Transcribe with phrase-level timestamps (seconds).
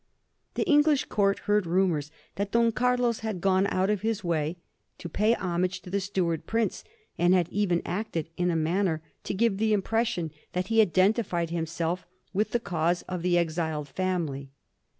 [0.55, 4.57] The English Court heard rumors that Don Carlos had gone out of his way
[4.97, 6.83] to pay homage to the Stuart prince,
[7.19, 12.07] and had even acted in a manner to give the impression that he identified himself
[12.33, 14.49] with the cause of the exiled family.